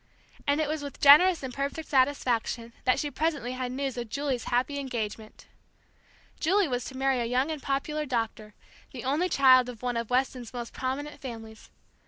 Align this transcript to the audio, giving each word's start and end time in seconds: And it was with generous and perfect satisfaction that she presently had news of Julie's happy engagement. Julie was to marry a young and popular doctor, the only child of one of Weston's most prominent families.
And 0.47 0.59
it 0.59 0.67
was 0.67 0.81
with 0.81 0.99
generous 0.99 1.43
and 1.43 1.53
perfect 1.53 1.87
satisfaction 1.87 2.73
that 2.85 2.97
she 2.97 3.11
presently 3.11 3.51
had 3.51 3.71
news 3.71 3.97
of 3.97 4.09
Julie's 4.09 4.45
happy 4.45 4.79
engagement. 4.79 5.45
Julie 6.39 6.67
was 6.67 6.85
to 6.85 6.97
marry 6.97 7.19
a 7.19 7.25
young 7.25 7.51
and 7.51 7.61
popular 7.61 8.07
doctor, 8.07 8.55
the 8.93 9.03
only 9.03 9.29
child 9.29 9.69
of 9.69 9.83
one 9.83 9.97
of 9.97 10.09
Weston's 10.09 10.53
most 10.55 10.73
prominent 10.73 11.21
families. 11.21 11.69